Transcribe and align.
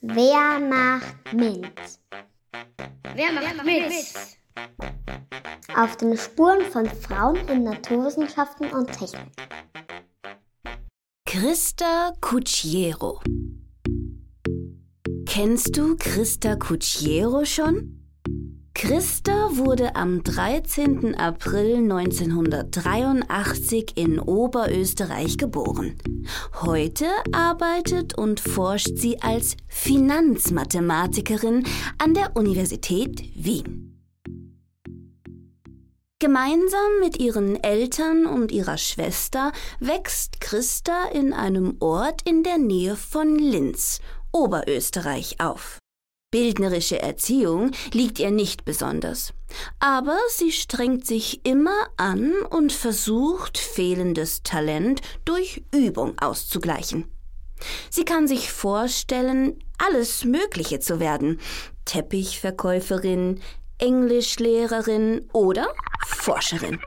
Wer 0.00 0.60
macht 0.60 1.32
mit? 1.32 2.00
Wer 3.14 3.32
macht 3.32 3.64
mit? 3.64 3.92
Auf 5.76 5.96
den 5.96 6.16
Spuren 6.16 6.62
von 6.70 6.86
Frauen 6.86 7.36
in 7.48 7.64
Naturwissenschaften 7.64 8.70
und 8.70 8.90
Technik. 8.92 9.30
Christa 11.26 12.12
Cucchiero. 12.20 13.20
Kennst 15.26 15.76
du 15.76 15.96
Christa 15.96 16.56
Cucchiero 16.56 17.44
schon? 17.44 17.99
Christa 18.80 19.56
wurde 19.58 19.94
am 19.94 20.24
13. 20.24 21.14
April 21.14 21.76
1983 21.76 23.92
in 23.94 24.18
Oberösterreich 24.18 25.36
geboren. 25.36 25.98
Heute 26.62 27.04
arbeitet 27.30 28.16
und 28.16 28.40
forscht 28.40 28.96
sie 28.96 29.20
als 29.20 29.58
Finanzmathematikerin 29.68 31.66
an 31.98 32.14
der 32.14 32.34
Universität 32.36 33.22
Wien. 33.34 34.00
Gemeinsam 36.18 37.00
mit 37.00 37.20
ihren 37.20 37.62
Eltern 37.62 38.24
und 38.24 38.50
ihrer 38.50 38.78
Schwester 38.78 39.52
wächst 39.80 40.40
Christa 40.40 41.04
in 41.12 41.34
einem 41.34 41.76
Ort 41.80 42.22
in 42.26 42.44
der 42.44 42.56
Nähe 42.56 42.96
von 42.96 43.38
Linz, 43.38 44.00
Oberösterreich, 44.32 45.38
auf. 45.38 45.79
Bildnerische 46.32 47.02
Erziehung 47.02 47.72
liegt 47.92 48.20
ihr 48.20 48.30
nicht 48.30 48.64
besonders, 48.64 49.32
aber 49.80 50.16
sie 50.28 50.52
strengt 50.52 51.04
sich 51.04 51.44
immer 51.44 51.88
an 51.96 52.32
und 52.50 52.72
versucht, 52.72 53.58
fehlendes 53.58 54.44
Talent 54.44 55.00
durch 55.24 55.64
Übung 55.74 56.16
auszugleichen. 56.20 57.10
Sie 57.90 58.04
kann 58.04 58.28
sich 58.28 58.52
vorstellen, 58.52 59.58
alles 59.78 60.24
Mögliche 60.24 60.78
zu 60.78 61.00
werden. 61.00 61.40
Teppichverkäuferin, 61.84 63.40
Englischlehrerin 63.78 65.28
oder 65.32 65.66
Forscherin. 66.06 66.78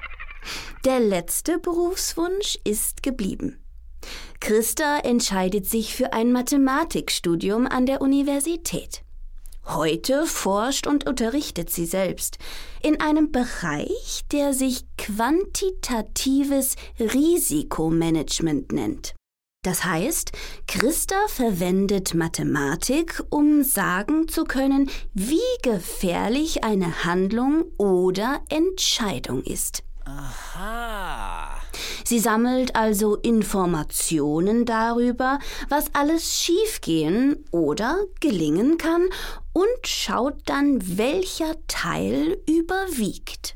Der 0.86 1.02
letzte 1.02 1.60
Berufswunsch 1.60 2.58
ist 2.64 3.04
geblieben. 3.04 3.62
Christa 4.40 5.00
entscheidet 5.00 5.66
sich 5.70 5.96
für 5.96 6.14
ein 6.14 6.32
Mathematikstudium 6.32 7.68
an 7.68 7.86
der 7.86 8.02
Universität. 8.02 9.03
Heute 9.66 10.26
forscht 10.26 10.88
und 10.88 11.08
unterrichtet 11.08 11.70
sie 11.70 11.86
selbst 11.86 12.38
in 12.82 13.00
einem 13.00 13.32
Bereich, 13.32 14.22
der 14.32 14.54
sich 14.54 14.86
quantitatives 14.98 16.76
Risikomanagement 17.00 18.74
nennt. 18.74 19.16
Das 19.64 19.86
heißt, 19.86 20.34
Christa 20.68 21.16
verwendet 21.28 22.14
Mathematik, 22.14 23.24
um 23.30 23.64
sagen 23.64 24.28
zu 24.28 24.44
können, 24.44 24.90
wie 25.14 25.40
gefährlich 25.62 26.66
eine 26.66 27.06
Handlung 27.06 27.64
oder 27.78 28.42
Entscheidung 28.50 29.42
ist. 29.42 29.84
Aha. 30.04 31.23
Sie 32.14 32.20
sammelt 32.20 32.76
also 32.76 33.16
Informationen 33.16 34.66
darüber, 34.66 35.40
was 35.68 35.86
alles 35.94 36.32
schiefgehen 36.40 37.44
oder 37.50 38.06
gelingen 38.20 38.78
kann 38.78 39.10
und 39.52 39.88
schaut 39.88 40.36
dann, 40.46 40.78
welcher 41.00 41.56
Teil 41.68 42.38
überwiegt. 42.48 43.56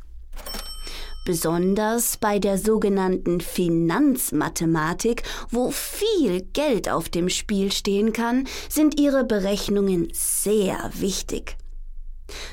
Besonders 1.23 2.17
bei 2.17 2.39
der 2.39 2.57
sogenannten 2.57 3.41
Finanzmathematik, 3.41 5.21
wo 5.51 5.69
viel 5.69 6.41
Geld 6.41 6.89
auf 6.89 7.09
dem 7.09 7.29
Spiel 7.29 7.71
stehen 7.71 8.11
kann, 8.11 8.47
sind 8.69 8.99
ihre 8.99 9.23
Berechnungen 9.23 10.07
sehr 10.13 10.89
wichtig. 10.95 11.57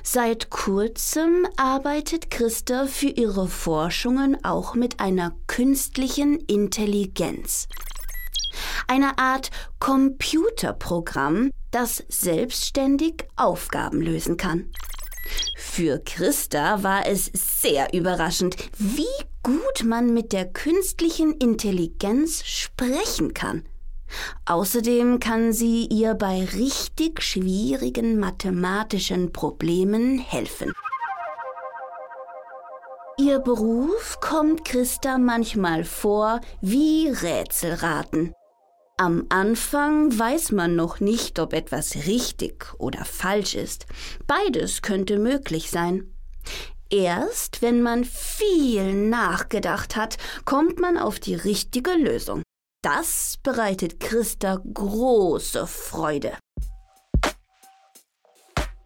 Seit 0.02 0.50
kurzem 0.50 1.46
arbeitet 1.56 2.30
Christa 2.30 2.86
für 2.86 3.08
ihre 3.08 3.48
Forschungen 3.48 4.42
auch 4.44 4.74
mit 4.74 5.00
einer 5.00 5.34
künstlichen 5.46 6.38
Intelligenz. 6.40 7.68
Eine 8.86 9.18
Art 9.18 9.50
Computerprogramm, 9.80 11.50
das 11.70 12.04
selbstständig 12.08 13.24
Aufgaben 13.36 14.00
lösen 14.00 14.36
kann. 14.36 14.70
Für 15.56 15.98
Christa 15.98 16.82
war 16.82 17.06
es 17.06 17.30
sehr 17.34 17.92
überraschend, 17.92 18.56
wie 18.78 19.06
gut 19.42 19.84
man 19.84 20.14
mit 20.14 20.32
der 20.32 20.46
künstlichen 20.46 21.34
Intelligenz 21.34 22.44
sprechen 22.44 23.34
kann. 23.34 23.64
Außerdem 24.46 25.20
kann 25.20 25.52
sie 25.52 25.86
ihr 25.86 26.14
bei 26.14 26.44
richtig 26.44 27.22
schwierigen 27.22 28.18
mathematischen 28.18 29.32
Problemen 29.32 30.18
helfen. 30.18 30.72
Ihr 33.16 33.38
Beruf 33.38 34.18
kommt 34.20 34.64
Christa 34.64 35.18
manchmal 35.18 35.84
vor 35.84 36.40
wie 36.60 37.08
Rätselraten. 37.08 38.34
Am 38.96 39.26
Anfang 39.28 40.16
weiß 40.16 40.52
man 40.52 40.76
noch 40.76 41.00
nicht, 41.00 41.40
ob 41.40 41.52
etwas 41.52 42.06
richtig 42.06 42.72
oder 42.78 43.04
falsch 43.04 43.56
ist. 43.56 43.86
Beides 44.28 44.82
könnte 44.82 45.18
möglich 45.18 45.68
sein. 45.68 46.14
Erst 46.90 47.60
wenn 47.60 47.82
man 47.82 48.04
viel 48.04 48.94
nachgedacht 48.94 49.96
hat, 49.96 50.16
kommt 50.44 50.78
man 50.78 50.96
auf 50.96 51.18
die 51.18 51.34
richtige 51.34 51.90
Lösung. 51.90 52.43
Das 52.84 53.38
bereitet 53.42 53.98
Christa 53.98 54.60
große 54.74 55.66
Freude. 55.66 56.36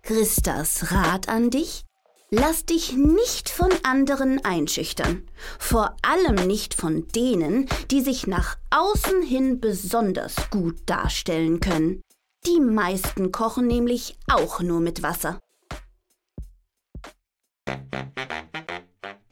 Christas 0.05 0.93
Rat 0.93 1.29
an 1.29 1.51
dich? 1.51 1.83
Lass 2.31 2.65
dich 2.65 2.93
nicht 2.93 3.49
von 3.49 3.71
anderen 3.83 4.45
einschüchtern, 4.45 5.29
vor 5.59 5.97
allem 6.03 6.47
nicht 6.47 6.75
von 6.75 7.09
denen, 7.09 7.69
die 7.91 8.01
sich 8.01 8.29
nach 8.29 8.57
außen 8.71 9.21
hin 9.23 9.59
besonders 9.59 10.49
gut 10.51 10.77
darstellen 10.87 11.59
können. 11.59 12.01
Die 12.47 12.61
meisten 12.61 13.33
kochen 13.33 13.67
nämlich 13.67 14.17
auch 14.31 14.61
nur 14.61 14.79
mit 14.79 15.03
Wasser. 15.03 15.41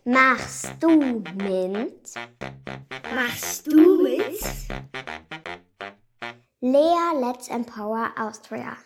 Machst 0.04 0.70
du 0.80 1.22
mit? 1.36 2.14
Machst 3.14 3.66
du 3.68 3.76
mit? 3.76 3.95
Lea 6.62 7.12
Let's 7.14 7.48
Empower 7.48 8.12
Austria. 8.16 8.78